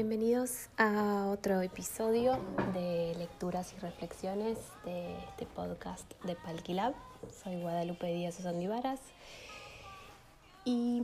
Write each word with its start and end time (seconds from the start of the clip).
Bienvenidos 0.00 0.70
a 0.78 1.26
otro 1.30 1.60
episodio 1.60 2.38
de 2.72 3.14
lecturas 3.18 3.74
y 3.76 3.80
reflexiones 3.80 4.56
de 4.86 5.14
este 5.28 5.44
podcast 5.44 6.10
de 6.24 6.36
Palquilab. 6.36 6.94
Soy 7.44 7.60
Guadalupe 7.60 8.06
Díaz 8.06 8.40
Osandivaras 8.40 8.98
y 10.64 11.02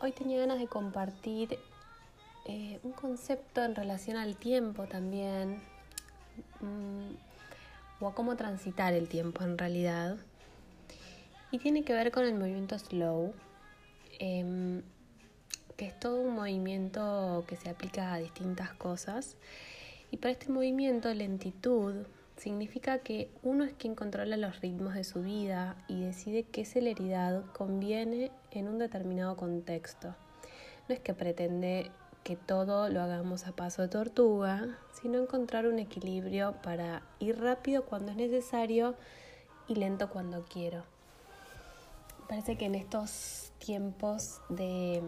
hoy 0.00 0.12
tenía 0.12 0.38
ganas 0.38 0.60
de 0.60 0.68
compartir 0.68 1.58
eh, 2.46 2.78
un 2.84 2.92
concepto 2.92 3.64
en 3.64 3.74
relación 3.74 4.16
al 4.16 4.36
tiempo 4.36 4.84
también, 4.84 5.60
mm, 6.60 7.16
o 7.98 8.06
a 8.06 8.14
cómo 8.14 8.36
transitar 8.36 8.92
el 8.92 9.08
tiempo 9.08 9.42
en 9.42 9.58
realidad. 9.58 10.16
Y 11.50 11.58
tiene 11.58 11.82
que 11.82 11.94
ver 11.94 12.12
con 12.12 12.24
el 12.24 12.34
movimiento 12.34 12.78
slow. 12.78 13.34
Em, 14.20 14.82
que 15.80 15.86
es 15.86 15.98
todo 15.98 16.20
un 16.20 16.29
movimiento 16.40 17.44
que 17.46 17.56
se 17.56 17.68
aplica 17.68 18.12
a 18.12 18.18
distintas 18.18 18.72
cosas. 18.72 19.36
Y 20.10 20.16
para 20.16 20.32
este 20.32 20.50
movimiento, 20.50 21.12
lentitud 21.12 22.06
significa 22.36 23.00
que 23.00 23.30
uno 23.42 23.64
es 23.64 23.74
quien 23.74 23.94
controla 23.94 24.36
los 24.38 24.60
ritmos 24.60 24.94
de 24.94 25.04
su 25.04 25.22
vida 25.22 25.76
y 25.88 26.00
decide 26.00 26.44
qué 26.44 26.64
celeridad 26.64 27.44
conviene 27.52 28.32
en 28.50 28.68
un 28.68 28.78
determinado 28.78 29.36
contexto. 29.36 30.14
No 30.88 30.94
es 30.94 31.00
que 31.00 31.12
pretende 31.12 31.90
que 32.24 32.36
todo 32.36 32.88
lo 32.88 33.02
hagamos 33.02 33.46
a 33.46 33.52
paso 33.52 33.82
de 33.82 33.88
tortuga, 33.88 34.78
sino 34.92 35.18
encontrar 35.18 35.66
un 35.66 35.78
equilibrio 35.78 36.54
para 36.62 37.02
ir 37.18 37.38
rápido 37.38 37.84
cuando 37.84 38.12
es 38.12 38.16
necesario 38.16 38.94
y 39.68 39.74
lento 39.74 40.08
cuando 40.08 40.44
quiero. 40.44 40.82
Parece 42.28 42.56
que 42.56 42.66
en 42.66 42.74
estos 42.74 43.52
tiempos 43.58 44.40
de 44.48 45.02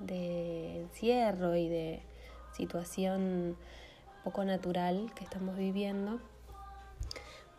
de 0.00 0.80
encierro 0.80 1.54
y 1.54 1.68
de 1.68 2.02
situación 2.52 3.56
poco 4.24 4.44
natural 4.44 5.12
que 5.14 5.24
estamos 5.24 5.56
viviendo, 5.56 6.18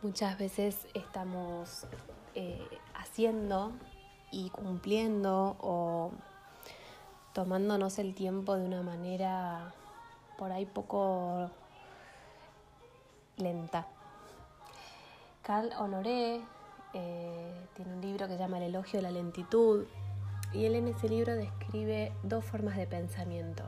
muchas 0.01 0.37
veces 0.37 0.87
estamos 0.93 1.85
eh, 2.35 2.67
haciendo 2.95 3.71
y 4.31 4.49
cumpliendo 4.49 5.55
o 5.59 6.11
tomándonos 7.33 7.99
el 7.99 8.13
tiempo 8.13 8.55
de 8.55 8.65
una 8.65 8.81
manera 8.81 9.73
por 10.37 10.51
ahí 10.51 10.65
poco 10.65 11.49
lenta. 13.37 13.87
Carl 15.43 15.71
Honoré 15.79 16.41
eh, 16.93 17.67
tiene 17.75 17.93
un 17.93 18.01
libro 18.01 18.27
que 18.27 18.33
se 18.33 18.39
llama 18.39 18.57
El 18.57 18.63
elogio 18.63 18.99
de 18.99 19.03
la 19.03 19.11
lentitud 19.11 19.85
y 20.53 20.65
él 20.65 20.75
en 20.75 20.87
ese 20.87 21.07
libro 21.09 21.35
describe 21.35 22.11
dos 22.23 22.43
formas 22.43 22.77
de 22.77 22.87
pensamiento. 22.87 23.63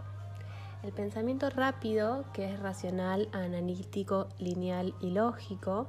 El 0.83 0.91
pensamiento 0.91 1.49
rápido, 1.49 2.25
que 2.33 2.51
es 2.51 2.59
racional, 2.59 3.29
analítico, 3.31 4.27
lineal 4.37 4.93
y 4.99 5.11
lógico, 5.11 5.87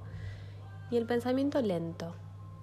y 0.91 0.97
el 0.97 1.06
pensamiento 1.06 1.61
lento, 1.61 2.14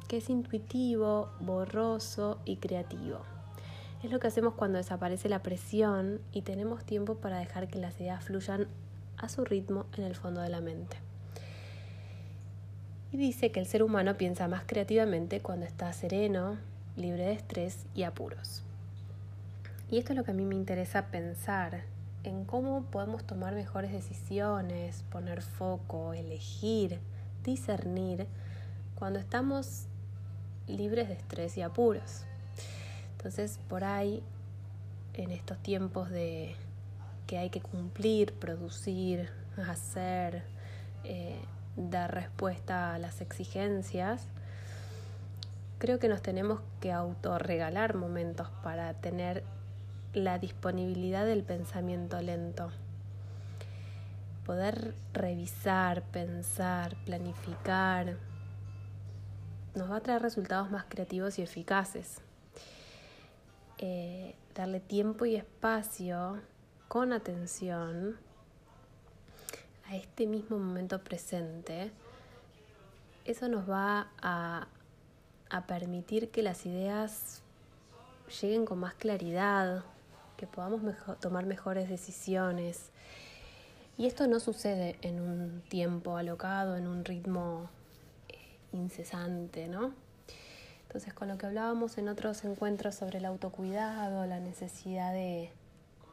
que 0.08 0.18
es 0.18 0.30
intuitivo, 0.30 1.30
borroso 1.42 2.40
y 2.46 2.58
creativo. 2.58 3.20
Es 4.02 4.12
lo 4.12 4.20
que 4.20 4.28
hacemos 4.28 4.54
cuando 4.54 4.78
desaparece 4.78 5.30
la 5.30 5.44
presión 5.44 6.22
y 6.32 6.42
tenemos 6.42 6.86
tiempo 6.86 7.16
para 7.16 7.38
dejar 7.38 7.68
que 7.68 7.80
las 7.80 8.00
ideas 8.00 8.23
fluyan 8.23 8.68
a 9.18 9.30
su 9.30 9.44
ritmo 9.44 9.86
en 9.98 10.06
el 10.06 10.16
fondo 10.16 10.42
de 10.42 10.50
la 10.50 10.62
mente. 10.62 10.98
Y 13.12 13.18
dice 13.18 13.52
que 13.52 13.60
el 13.60 13.66
ser 13.66 13.84
humano 13.84 14.16
piensa 14.16 14.48
más 14.48 14.64
creativamente 14.66 15.42
cuando 15.42 15.66
está 15.66 15.92
sereno, 15.92 16.58
libre 16.95 17.25
de 17.25 17.34
estrés 17.34 17.86
y 17.95 18.03
apuros. 18.03 18.64
Y 19.89 19.97
esto 19.97 20.14
es 20.14 20.17
lo 20.17 20.23
que 20.23 20.31
a 20.31 20.34
mí 20.34 20.45
me 20.45 20.56
interesa 20.56 21.08
pensar, 21.08 21.83
en 22.23 22.45
cómo 22.45 22.83
podemos 22.83 23.23
tomar 23.25 23.56
mejores 23.56 23.92
decisiones, 23.92 25.04
poner 25.11 25.42
foco, 25.42 26.14
elegir, 26.14 26.99
discernir, 27.43 28.27
cuando 28.95 29.20
estamos 29.20 29.88
libres 30.67 31.08
de 31.08 31.16
estrés 31.16 31.58
y 31.58 31.61
apuros. 31.61 32.23
Entonces, 33.17 33.60
por 33.67 33.83
ahí, 33.83 34.23
en 35.14 35.32
estos 35.32 35.58
tiempos 35.60 36.10
de 36.10 36.55
que 37.27 37.37
hay 37.37 37.49
que 37.49 37.61
cumplir, 37.61 38.33
producir, 38.33 39.30
hacer, 39.67 40.43
eh, 41.04 41.39
dar 41.76 42.14
respuesta 42.14 42.93
a 42.93 42.99
las 42.99 43.21
exigencias, 43.21 44.27
creo 45.81 45.97
que 45.97 46.08
nos 46.08 46.21
tenemos 46.21 46.61
que 46.80 46.92
autorregalar 46.92 47.95
momentos 47.95 48.47
para 48.61 48.93
tener 48.93 49.43
la 50.14 50.37
disponibilidad 50.37 51.25
del 51.25 51.42
pensamiento 51.42 52.21
lento. 52.21 52.71
Poder 54.45 54.93
revisar, 55.11 56.03
pensar, 56.03 56.95
planificar, 57.03 58.17
nos 59.73 59.89
va 59.89 59.95
a 59.95 60.02
traer 60.02 60.21
resultados 60.21 60.69
más 60.69 60.86
creativos 60.87 61.39
y 61.39 61.42
eficaces. 61.42 62.21
Eh, 63.80 64.36
darle 64.53 64.81
tiempo 64.81 65.25
y 65.25 65.36
espacio 65.36 66.43
con 66.89 67.11
atención 67.11 68.17
a 69.87 69.95
este 69.95 70.27
mismo 70.27 70.59
momento 70.59 71.03
presente, 71.03 71.92
eso 73.25 73.48
nos 73.48 73.67
va 73.67 74.11
a 74.21 74.67
a 75.52 75.67
permitir 75.67 76.30
que 76.30 76.42
las 76.42 76.66
ideas 76.66 77.42
lleguen 78.42 78.66
con 78.66 78.80
más 78.80 78.94
claridad, 78.94 79.84
que 80.38 80.48
podamos 80.48 80.82
tomar 81.20 81.45
mejores 81.45 81.89
decisiones. 81.89 82.89
Y 83.98 84.08
esto 84.08 84.28
no 84.28 84.40
sucede 84.40 84.98
en 85.02 85.20
un 85.20 85.61
tiempo 85.67 86.16
alocado, 86.16 86.78
en 86.78 86.88
un 86.88 87.04
ritmo 87.04 87.70
eh, 88.30 88.38
incesante, 88.72 89.67
¿no? 89.67 89.94
Entonces, 90.84 91.14
con 91.14 91.28
lo 91.28 91.38
que 91.38 91.45
hablábamos 91.45 91.98
en 91.98 92.08
otros 92.08 92.44
encuentros 92.45 92.95
sobre 92.95 93.20
el 93.20 93.26
autocuidado, 93.26 94.26
la 94.26 94.40
necesidad 94.40 95.14
de, 95.14 95.52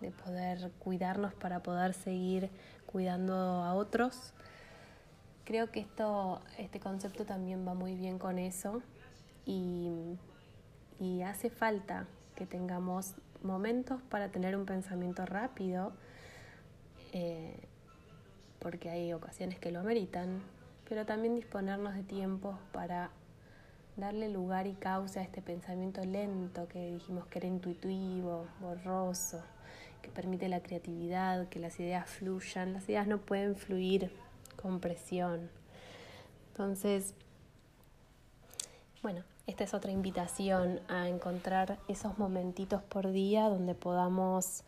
de 0.00 0.10
poder 0.10 0.71
cuidarnos 0.81 1.32
para 1.34 1.62
poder 1.62 1.94
seguir 1.94 2.50
cuidando 2.87 3.34
a 3.34 3.75
otros, 3.75 4.32
creo 5.44 5.71
que 5.71 5.81
esto, 5.81 6.41
este 6.59 6.81
concepto 6.81 7.25
también 7.25 7.66
va 7.66 7.75
muy 7.75 7.94
bien 7.94 8.19
con 8.19 8.38
eso 8.38 8.82
y, 9.48 11.22
hace 11.22 11.50
falta 11.50 12.06
que 12.36 12.47
tengamos 12.47 13.14
momentos 13.42 14.00
para 14.03 14.28
tener 14.28 14.56
un 14.56 14.66
pensamiento 14.66 15.25
rápido, 15.26 15.92
eh, 17.12 17.56
porque 18.59 18.91
hay 18.91 19.12
ocasiones 19.12 19.59
que 19.59 19.70
lo 19.70 19.81
ameritan, 19.81 20.42
pero 20.88 21.06
también 21.06 21.34
disponernos 21.34 21.94
de 21.94 22.03
tiempos 22.03 22.56
para 22.72 23.10
darle 23.97 24.28
lugar 24.28 24.66
y 24.66 24.75
causa 24.75 25.20
a 25.20 25.22
este 25.22 25.42
pensamiento 25.42 26.04
lento 26.04 26.69
que 26.69 26.92
dijimos 26.92 27.26
que 27.26 27.38
era 27.38 27.48
intuitivo, 27.48 28.47
borroso, 28.60 29.42
que 30.03 30.10
permite 30.10 30.48
la 30.48 30.60
creatividad, 30.60 31.48
que 31.48 31.59
las 31.59 31.78
ideas 31.80 32.09
fluyan. 32.09 32.72
Las 32.72 32.88
ideas 32.88 33.06
no 33.06 33.19
pueden 33.19 33.56
fluir 33.56 34.10
con 34.60 34.80
presión. 34.80 35.50
Entonces, 36.50 37.15
bueno, 39.03 39.22
esta 39.47 39.64
es 39.64 39.75
otra 39.75 39.91
invitación 39.91 40.81
a 40.88 41.09
encontrar 41.09 41.78
esos 41.88 42.19
momentitos 42.19 42.82
por 42.82 43.10
día 43.10 43.48
donde 43.48 43.75
podamos 43.75 44.64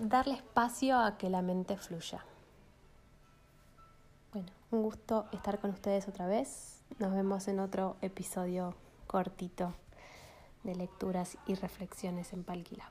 darle 0.00 0.34
espacio 0.34 0.98
a 0.98 1.18
que 1.18 1.28
la 1.28 1.42
mente 1.42 1.76
fluya. 1.76 2.24
Bueno, 4.32 4.48
un 4.70 4.82
gusto 4.82 5.26
estar 5.32 5.58
con 5.58 5.70
ustedes 5.70 6.08
otra 6.08 6.26
vez. 6.26 6.82
Nos 6.98 7.12
vemos 7.12 7.48
en 7.48 7.60
otro 7.60 7.96
episodio 8.00 8.74
cortito 9.06 9.74
de 10.62 10.76
lecturas 10.76 11.36
y 11.46 11.54
reflexiones 11.54 12.32
en 12.32 12.44
Palquila. 12.44 12.90